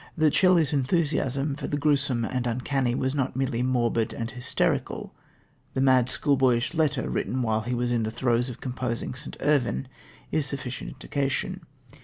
[0.17, 5.13] That Shelley's enthusiasm for the gruesome and uncanny was not merely morbid and hysterical,
[5.75, 9.37] the mad, schoolboyish letter, written while he was in the throes of composing St.
[9.39, 9.87] Irvyne,
[10.31, 11.67] is sufficient indication.